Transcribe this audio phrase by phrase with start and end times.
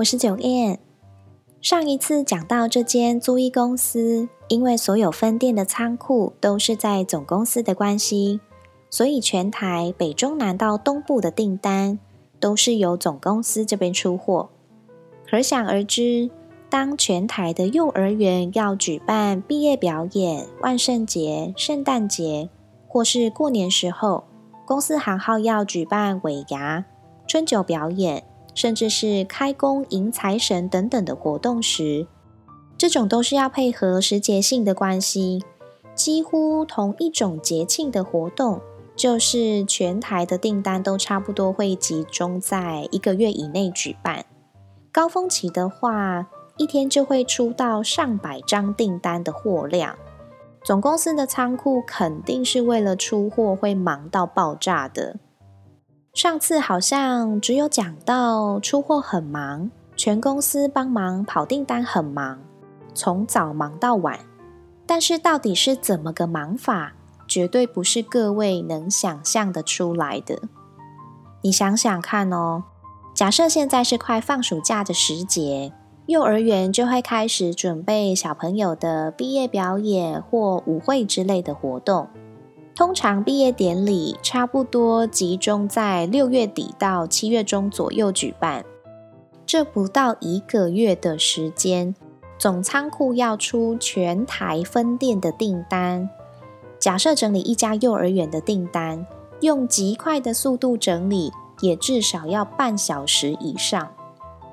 [0.00, 0.78] 我是九燕。
[1.60, 8.40] 上一次讲到这间租衣公司，因为所有分店的仓库都是在总公司的关系，
[8.88, 11.98] 所以全台北中南到东部的订单
[12.38, 14.48] 都是由总公司这边出货。
[15.28, 16.30] 可想而知，
[16.70, 22.48] 当全台的幼儿园要举办毕业表演、万圣节、圣诞节，
[22.88, 24.24] 或是过年时候，
[24.64, 26.86] 公司行号要举办尾牙、
[27.26, 28.24] 春酒表演。
[28.54, 32.06] 甚至是开工迎财神等等的活动时，
[32.76, 35.44] 这种都是要配合时节性的关系。
[35.94, 38.60] 几乎同一种节庆的活动，
[38.96, 44.24] 就是全台的订单都差不多会集中在一个月以内举办。
[44.90, 49.96] 高峰期的话，一天就会出到上百张订单的货量，
[50.64, 55.16] 总公司的仓库肯定是为了出货会忙到爆炸的。
[56.12, 62.40] 上次好像只有讲到出货很忙，全公司帮忙跑订单很忙，
[62.92, 64.18] 从早忙到晚。
[64.86, 66.94] 但是到底是怎么个忙法，
[67.28, 70.40] 绝对不是各位能想象的出来的。
[71.42, 72.64] 你想想看哦，
[73.14, 75.72] 假设现在是快放暑假的时节，
[76.06, 82.08] 幼儿园就会开始准备小朋友的毕业表演或舞会之类的活动。
[82.80, 88.64] 通常毕业典礼差不多集中在六月底到七月中左右举办，
[89.44, 91.94] 这不到一个月的时间，
[92.38, 96.08] 总仓库要出全台分店的订单。
[96.78, 99.06] 假设整理一家幼儿园的订单，
[99.42, 101.30] 用极快的速度整理，
[101.60, 103.92] 也至少要半小时以上。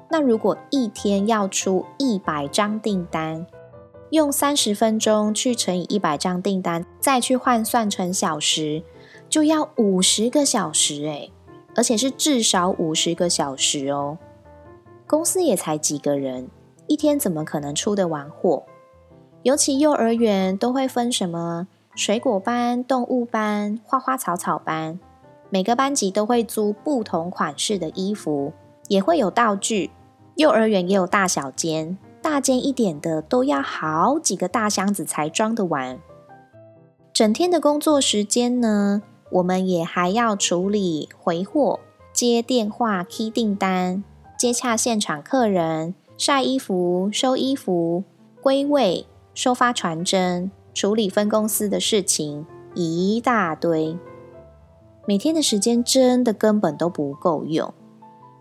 [0.09, 3.47] 那如果一天要出一百张订单，
[4.09, 8.83] 用三十分钟去乘以一百张订单，再去换算成小时，
[9.27, 11.31] 就要五十个小时诶，
[11.75, 14.17] 而且是至少五十个小时哦。
[15.05, 16.49] 公司也才几个人，
[16.87, 18.63] 一天怎么可能出得完货？
[19.43, 24.99] 尤其幼儿园都会分什么水果班、动物班、花花草草班，
[25.49, 28.53] 每个班级都会租不同款式的衣服，
[28.87, 29.91] 也会有道具。
[30.35, 31.97] 幼儿园也有大小间。
[32.29, 35.97] 大件一点的都要好几个大箱子才装得完。
[37.13, 39.01] 整天的工作时间呢，
[39.31, 41.79] 我们也还要处理回货、
[42.11, 44.03] 接电话、key 订单、
[44.37, 48.03] 接洽现场客人、晒衣服、收衣服、
[48.41, 52.45] 归位、收发传真、处理分公司的事情，
[52.75, 53.97] 一大堆。
[55.05, 57.73] 每天的时间真的根本都不够用。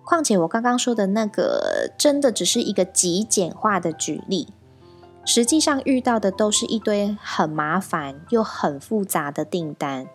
[0.07, 4.47] 况且我刚刚说的那个，真的只是一个极简化的举例，
[5.25, 10.07] 实际上遇到的都是一堆很麻烦又很复杂的订单。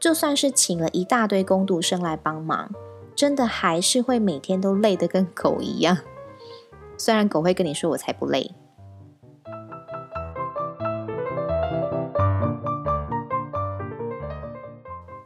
[0.00, 2.72] 就算是请了一大堆工读生来帮忙，
[3.14, 5.98] 真的还是会每天都累得跟狗一样。
[6.98, 8.50] 虽然狗会跟你说我才不累。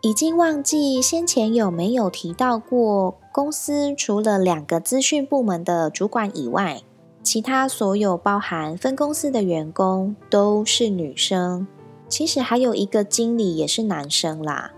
[0.06, 6.80] 已经忘记先前有没有提到过，公司除了两个资讯部门的主管以外，
[7.24, 11.66] 其他所有包含分公司的员工都是女生。
[12.08, 14.70] 其实还有一个经理也是男生啦。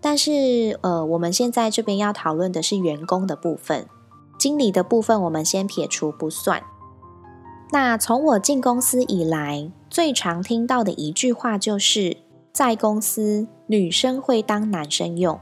[0.00, 3.88] 但是呃，我们现在这边要讨论的是员工的部分，
[4.38, 6.62] 经理的部分我们先撇除不算。
[7.72, 12.18] 那从我进公司以来，最常听到的一句话就是。
[12.56, 15.38] 在公司，女生会当男生用，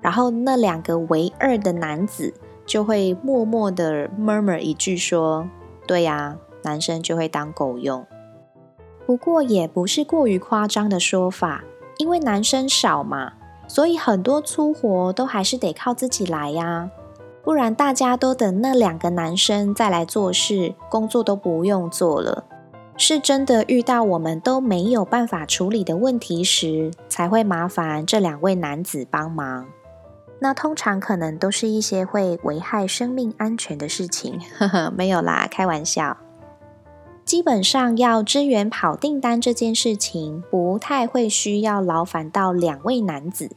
[0.00, 2.34] 然后那两个唯二的男子
[2.66, 5.48] 就会默默的 murmur 一句说
[5.86, 8.04] ：“对呀，男生就会当狗用。”
[9.06, 11.62] 不过也不是过于夸张的说法，
[11.98, 13.34] 因为男生少嘛，
[13.68, 16.90] 所以很多粗活都还是得靠自己来呀，
[17.44, 22.42] 不然大家都等那两个男生再来做事，工作都不用做了。
[22.98, 29.66] 是真的遇到我们都没有办法处理的问题时，才会麻烦这两位男子帮忙。
[30.38, 36.16] 那通常可能都是一些会危害生命安全的事情，呵呵，没有啦，开玩笑。
[37.24, 43.50] 基本上要支援跑订单这件事情，不太会需要劳烦到两位男子，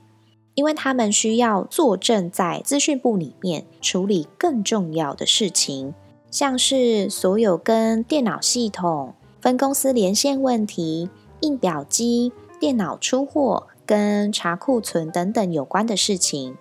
[0.56, 5.94] 因为他们需要坐镇在资讯部里面处理更重要的事情，
[6.32, 11.10] 像是所有跟电脑系统、分公司连线问题、
[11.42, 16.58] 印表机、电脑出货、跟查库存等等有关的事情。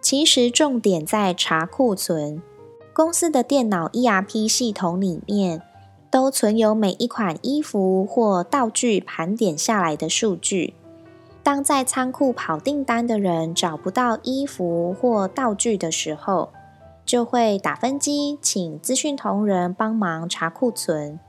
[0.00, 2.42] 其实重点在查库存。
[2.94, 5.60] 公司的电脑 ERP 系统里面
[6.10, 10.72] 都存有每一款衣服或道具盘点下来的数据。
[11.42, 16.50] 当在仓库跑订单的人找不到衣服或道具的时候，
[17.04, 21.20] 就会打分机，请资讯同仁帮忙查库存，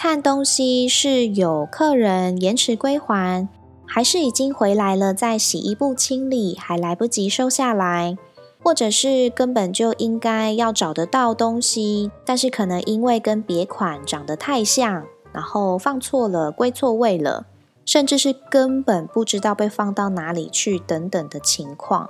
[0.00, 3.48] 看东西是有客人延迟归还，
[3.84, 8.16] 还是已经回来了，在洗衣部清理还来不及收下来。
[8.62, 17.46] 或者是根本就应该要找得到东西，但是可能因为跟别款长得太像，然后放错了、归错位了，
[17.84, 22.08] 甚至是根本不知道被放到哪里去等等的情况。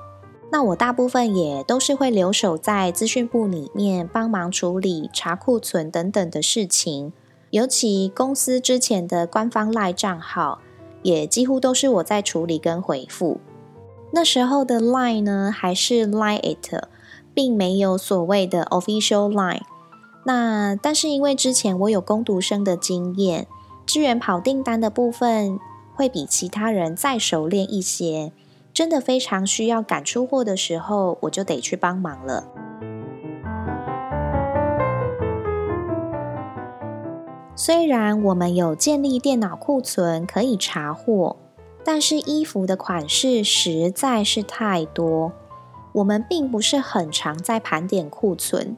[0.53, 7.15] 那我大部分也都是会留守在资讯部里面帮忙处理查库存等等的事情，
[7.51, 10.59] 尤其公司之前的官方赖账号，
[11.03, 13.41] 也几乎都是我在处理跟回复。
[14.11, 16.85] 那时候的 Line 呢，还是 Line it，
[17.33, 19.63] 并没有所谓的 official Line。
[20.25, 23.47] 那但是因为之前我有攻读生的经验，
[23.87, 25.59] 支援跑订单的部分
[25.95, 28.33] 会比其他人再熟练一些。
[28.75, 32.47] 真的非常需要赶出货的时候，我就得去帮忙了。
[37.61, 41.35] 虽然我们有建立电脑库存可以查货。
[41.85, 45.33] 但是衣服的款式实在是太多，
[45.95, 48.77] 我们并不是很常在盘点库存，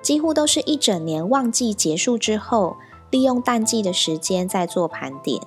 [0.00, 2.76] 几乎都是一整年旺季结束之后，
[3.10, 5.42] 利用淡季的时间在做盘点，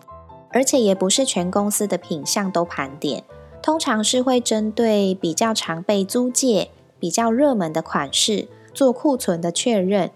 [0.52, 3.24] 而且也不是全公司的品相都盘点，
[3.64, 10.12] 通常是会针对比较常被租借、比较热门的款式做库存的确认，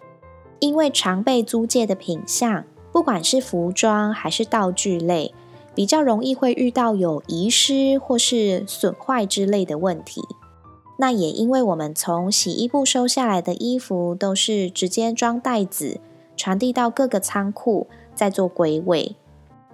[0.64, 2.64] 因为常被租借的品相，
[2.94, 5.34] 不管是服装还是道具类。
[5.76, 10.22] 比较容易会遇到有遗失或是损坏之类的问题。
[10.98, 16.00] 那也因为我们从洗衣部收下来的衣服都是直接装袋子，
[16.38, 19.18] 传递到各个仓库，再做归位，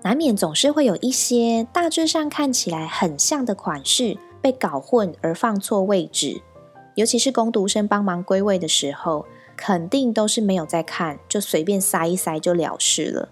[0.02, 6.42] 难免总是会有一些大致上看起来很像的款式被搞混而放错位置。
[6.96, 9.28] 尤其是工读生帮忙归位的时候，
[9.62, 13.28] 肯定都是没有在看，就随便塞一塞就了事了。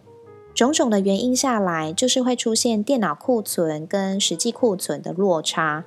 [0.54, 5.86] 种种的原因下来，就是会出现电脑库存跟实际库存的落差。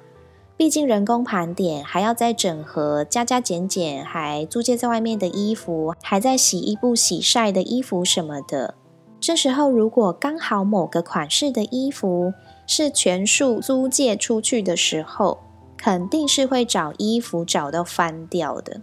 [0.57, 8.75] 毕竟人工盘点还要再整合加加减减，还租借在外面的衣服，还在洗衣部洗晒的衣服什么的。
[9.21, 12.33] 这时候如果刚好某个款式的衣服
[12.67, 15.39] 是全数租借出去的时候，
[15.77, 18.81] 肯定是会找衣服找到翻掉的。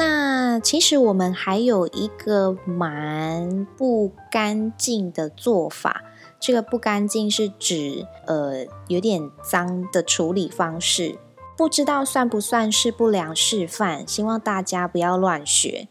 [0.00, 6.02] 那其实我们还有一个蛮不干净的做法，
[6.40, 11.18] 这个不干净是指呃有点脏的处理方式，
[11.54, 15.88] 不知道算不算是不良示范，希望大家不要乱学。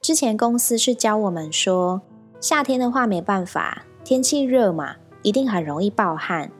[0.00, 2.00] 之前公司是教我们说，
[2.40, 6.50] 夏天的话没办法，天气热嘛，一定很容易暴汗，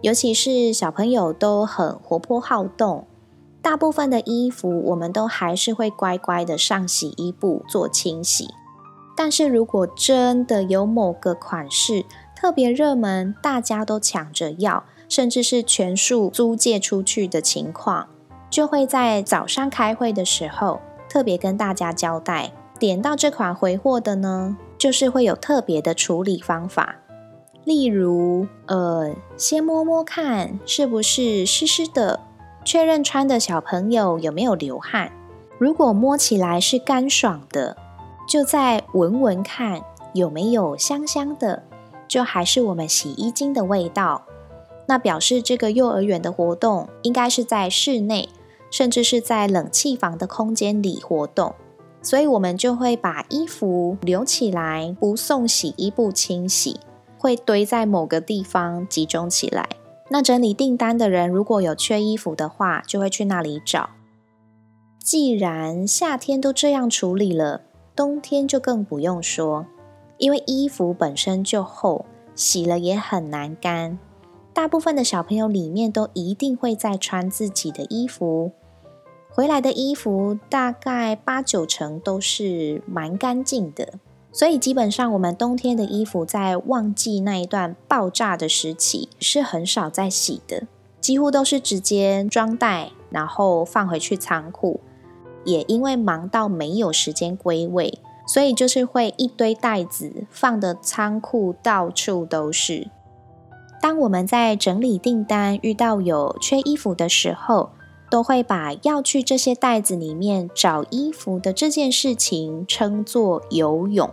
[0.00, 3.06] 尤其是小朋友都很活泼好动。
[3.62, 8.48] 大部分的衣服，我们都还是会乖乖的上洗衣部做清洗。
[9.16, 18.08] 但是如果真的有某个款式特别热门，大家都抢着要，甚至是全数租借出去的情况，
[18.48, 26.96] 就会在早上开会的时候特别跟大家交代：点到这款回货的呢，就是会有特别的处理方法。
[27.64, 32.20] 例如，呃，先摸摸看是不是湿湿的。
[32.64, 35.10] 确认穿的小朋友有没有流汗，
[35.58, 37.76] 如果摸起来是干爽的，
[38.28, 41.62] 就再闻闻看有没有香香的，
[42.06, 44.22] 就还是我们洗衣精的味道。
[44.86, 48.28] 那表示这个幼儿园的活动应该是在室内，
[48.70, 51.54] 甚至是在冷气房的空间里活动，
[52.02, 56.78] 所以我们就会把衣服留起来，不送洗衣部清洗，
[57.18, 59.68] 会堆在某个地方集中起来。
[60.12, 63.90] 那整理订单的人如果有缺衣服的话，就会去那里找。
[64.98, 67.62] 既然夏天都这样处理了，
[67.94, 69.66] 冬天就更不用说，
[70.18, 73.98] 因为衣服本身就厚，洗了也很难干。
[74.52, 78.50] 大部分的小朋友里面都一定会再穿自己的衣服，
[79.30, 83.94] 回来的衣服大概八九成都是蛮干净的。
[84.32, 90.66] 所以基本上我们冬天的衣服在旺季那一段爆炸的时期是很少在洗的，
[91.00, 94.80] 几乎都是直接装袋，然后放回去仓库。
[95.44, 102.88] 也因为忙到没有时间归位，所以就是会一堆袋子放的仓库到处都是。
[103.80, 107.70] 当我们在整理订单遇到有缺衣服的时候，
[108.10, 114.10] 都会把要去这些袋子里面找衣服的这件事情称作游泳，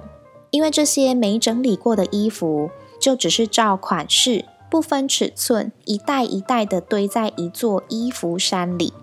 [0.51, 2.70] 因为这些没整理过的衣服
[3.01, 8.94] 就只是照款式不分尺寸，一袋一袋的堆在一座衣服山里。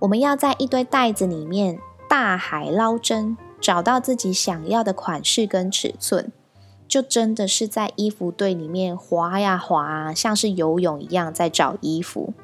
[0.00, 6.30] 我们要在一堆袋子里面大海捞针，找到自己想要的款式跟尺寸，
[6.86, 12.34] 就真的是在衣服堆里面滑呀滑，像是游泳一样在找衣服。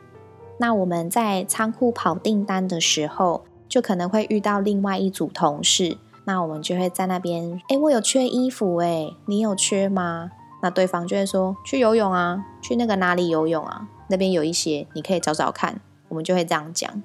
[0.63, 5.99] 那我们在仓库跑订单的时候，就可能会遇到另外一组同事。
[6.25, 10.31] 那我们就会在那边，哎，我有缺衣服，哎，你有缺吗？
[10.63, 13.89] 那对方就会说，去游泳啊，去那个哪里游泳啊？
[14.09, 15.81] 那边有一些，你可以找找看。
[16.11, 17.03] 我们就会这样讲。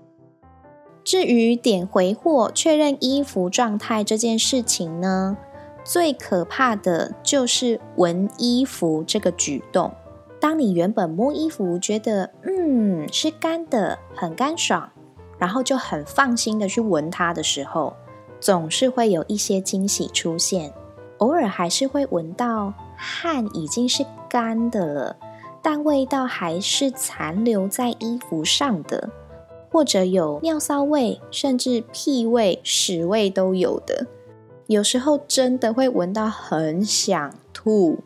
[1.04, 5.36] 至于点回货、确认衣服状态这件事情呢，
[5.84, 9.92] 最可怕的就是闻衣服这个举动。
[10.48, 14.90] 当你原本摸衣服觉得嗯是干的，很干爽，
[15.38, 17.94] 然后就很放心的去闻它的时候，
[18.40, 20.72] 总是会有一些惊喜出现。
[21.18, 25.18] 偶尔还是会闻到汗已经是干的了，
[25.62, 29.10] 但味道还是残留在衣服上的，
[29.70, 34.08] 或者有尿骚味，甚至屁味、屎味都有的。
[34.68, 37.98] 有时候真的会闻到很想吐。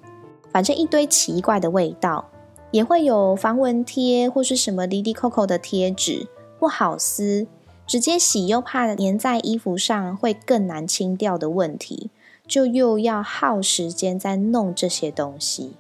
[0.51, 2.25] 反正一堆奇怪的味道，
[2.71, 7.45] 也会有防蚊贴或是什么滴滴扣扣的贴纸不好撕，
[7.85, 12.09] 直接洗又怕粘在衣服上会更难清掉的问题，
[12.47, 15.75] 就又要耗时间在弄这些东西。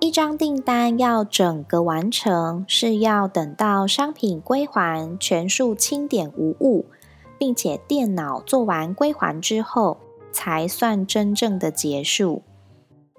[0.00, 6.86] 一张订单要整个完成，是要等到商品归还、全数清点无误。
[7.40, 9.96] 并且电脑做完归还之后，
[10.32, 12.42] 才算真正的结束。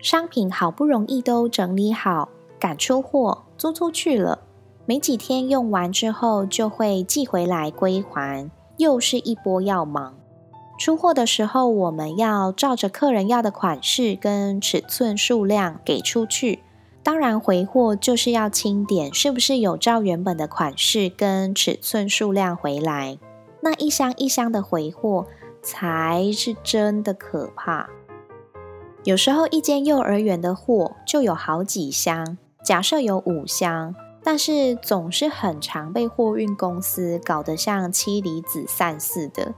[0.01, 4.39] 商品好不容易都整理好，赶出货租出去了，
[4.85, 10.15] 没几天用完之后就会寄回来归还，又是一波要忙。
[10.79, 16.59] 出货的时候，我们要照着客人要的款式跟尺寸数量给出去。
[17.03, 23.17] 当然回货就是要清点，是不是有照原本的款式跟尺寸数量回来。
[23.61, 25.27] 那一箱一箱的回货
[25.61, 27.89] 才是真的可怕。
[29.03, 39.53] 有时候一间幼儿园的货就有好几箱，假设有五箱，但是总是很常被货运公司搞得像妻离子散似的。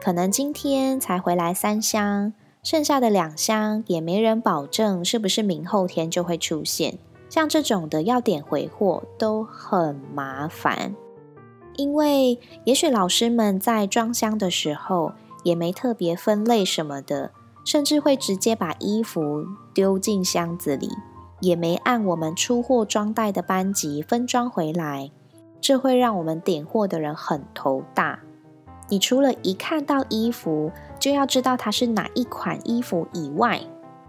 [0.00, 6.98] 可能今天才回来三箱，剩下的两箱也没人保证是不是明后天就会出现。
[7.30, 10.94] 像这种的要点回货都很麻烦。
[11.76, 17.30] 因为也许老师们在装箱的时候也没特别分类什么的，
[17.64, 20.90] 甚至会直接把衣服丢进箱子里，
[21.40, 25.12] 也没按我们出货装袋的班级分装回来，
[25.60, 28.18] 这会让我们点货的人很头大。
[28.88, 33.60] 你除了一看到衣服就要知道它是哪一款衣服以外，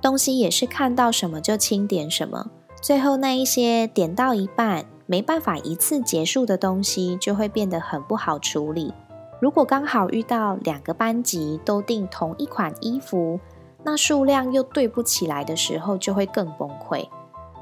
[0.02, 2.50] 东西也是看到什么就清点什么，
[2.82, 4.86] 最后那一些点到一半。
[5.08, 8.92] 没办法一次结束的东西，就会变得很不好处理。
[9.46, 13.40] 如果刚好遇到两个班级都订同一款衣服，
[13.84, 17.08] 那数量又对不起来的时候，就会更崩溃。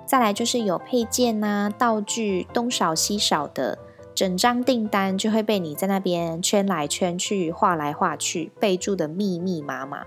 [0.06, 3.78] 再来就是有配件呐、道具东少西少的，
[4.16, 10.06] 整张订单就会被你在那边圈来圈去、画来画去，备注的密密麻麻。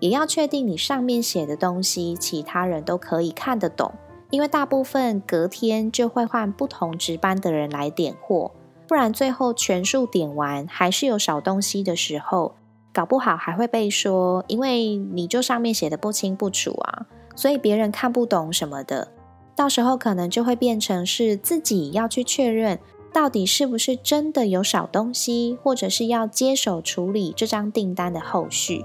[0.00, 3.94] 也要确定你上面写的东西，其他人都可以看得懂。
[4.30, 8.50] 因为大部分隔天就会换不同值班的人来点货，
[8.92, 12.56] 不然最后全数点完还是有少东西的时候，
[12.92, 19.08] 搞不好还会被说，因为你就上面写的不清不楚啊，所以别人看不懂什么的，
[19.56, 22.78] 到时候可能就会变成是自己要去确认
[23.14, 28.84] 到底是不是真的有少东西，或者是要接手处理这张订单的后续。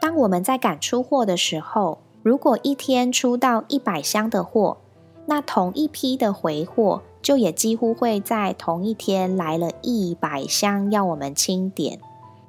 [0.00, 4.76] 当我们在赶出货的时候，如果一天出到一百箱的货，
[5.24, 11.98] 那同一批的回货就也几乎会在同一天来了一百箱要我们清点。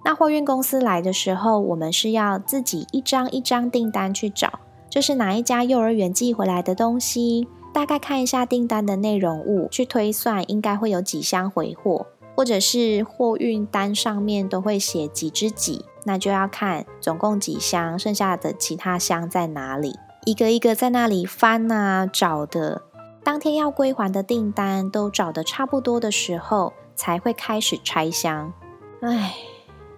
[0.03, 4.59] 那货运公司来的时候，我们是要自己一张一张订单去找，
[4.89, 7.47] 这是哪一家幼儿园寄回来的东西？
[7.73, 12.05] 大概看一下订单的内容物，去推算应该会有几箱回货，
[12.35, 22.83] 或者是货运单上面都会写几只几，那就要看总共几箱，剩下的其他箱在哪里，一个一个在那里翻啊找的。
[23.23, 28.53] 当天要归还的订单都找的差不多的时候，才会开始拆箱。
[29.01, 29.35] 唉，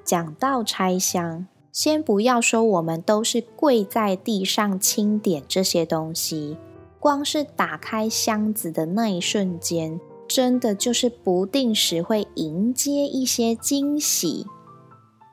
[0.04, 6.58] 讲到拆箱，先不要说我们都是跪在地上清点这些东西。
[7.00, 14.46] 光是打开箱子的那一瞬间，真的就是不定时会迎接一些惊喜。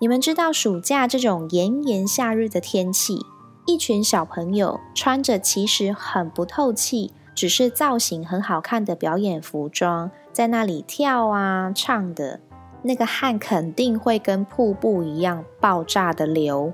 [0.00, 3.26] 你们知道，暑假这种炎炎夏日的天气，
[3.66, 12.38] 一群小朋友穿着其实很不透气，只是造型很好看的表演服装，在那里跳啊唱的，
[12.82, 16.72] 那个汗肯定会跟瀑布一样爆炸的流。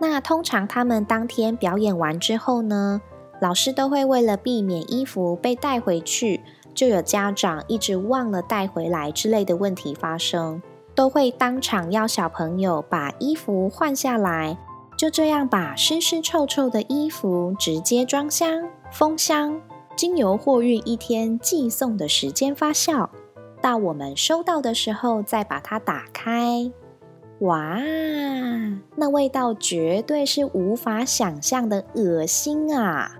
[0.00, 3.00] 那通常他们当天表演完之后呢？
[3.40, 6.40] 老师都会为了避免衣服被带回去，
[6.74, 10.60] 就有家长一直忘了带回来之类的问题发生，
[10.96, 14.56] 都会当场要小朋友把衣服换下来，
[14.96, 19.60] 就这样把湿湿臭臭的衣服直接装箱封箱，
[19.94, 23.10] 经由货运一天寄送的时间发酵，
[23.60, 26.72] 到我们收到的时候再把它打开，
[27.40, 27.78] 哇，
[28.96, 33.18] 那味道绝对是无法想象的恶心啊！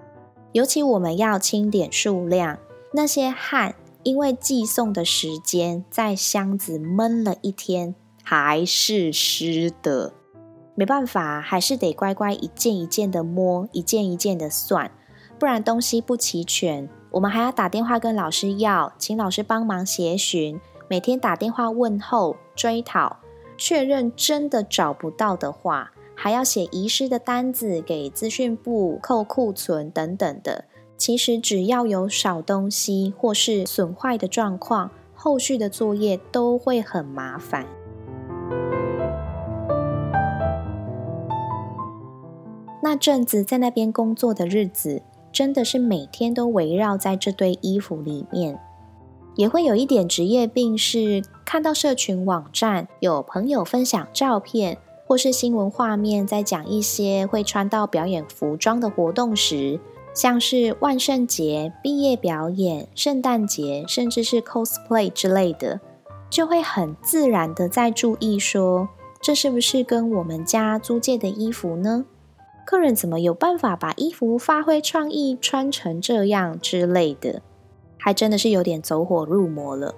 [0.53, 2.57] 尤其我们要清点数量，
[2.93, 3.75] 那些汗
[4.07, 10.13] 因为寄送的时间在箱子闷了一天，还是湿的，
[10.77, 14.93] 没办法，还是得乖乖一件一件的摸，一件一件的算，
[15.41, 23.17] 不然东西不齐全，我们还要打电话跟老师要，请老师帮忙协寻，每天打电话问候追讨，
[23.59, 25.91] 确认真的找不到的话。
[26.15, 30.65] 还要写遗失的单子给资讯部扣库存等等的。
[30.97, 37.67] 其实只要有少东西或是损坏的状况，后续的作业都会很麻烦。
[42.83, 48.59] 那阵子在那边工作的日子，真的是每天都围绕在这堆衣服里面，
[49.35, 54.79] 也会有一点职业病，是看到社群网站有朋友分享照片。
[55.09, 59.79] 或是新闻画面在讲一些会穿到表演服装的活动时，
[60.17, 65.79] 像是万圣节、毕业表演、圣诞节，甚至是 cosplay 之类的，
[66.31, 68.89] 就会很自然的在注意说，
[69.21, 72.07] 这是不是跟我们家租借的衣服呢？
[72.65, 77.43] 客人怎么有办法把衣服发挥创意穿成这样之类的，
[77.99, 79.95] 还真的是有点走火入魔了。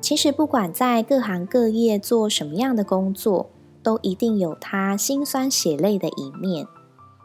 [0.00, 3.50] 其实不管在各行各业做什么样的工作。
[3.82, 6.66] 都一定有他辛酸血泪的一面，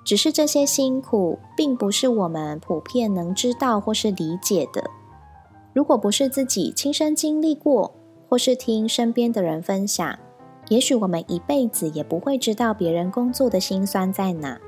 [0.06, 4.84] 只是这些辛苦并不是我们普遍能知道或是理解的。
[5.74, 7.92] 如果不是自己亲身经历过，
[8.30, 10.18] 或是听身边的人分享，
[10.70, 14.60] 也许我们一辈子也不会知道别人工作的辛酸在哪。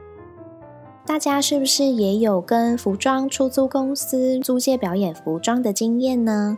[1.05, 6.57] 大家是不是也有跟服装出租公司租借表演服装的经验呢？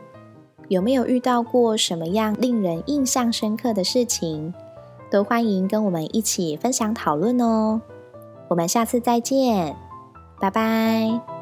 [0.69, 4.53] 有没有遇到过什么样令人印象深刻的事情？
[5.11, 7.81] 都欢迎跟我们一起分享讨论哦！
[8.49, 9.75] 我们下次再见，
[10.39, 11.38] 拜拜。